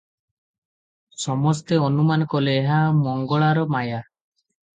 [1.23, 4.03] ସମସ୍ତେ ଅନୁମାନ କଲେ, ଏହା ମଙ୍ଗଳାର ମାୟା।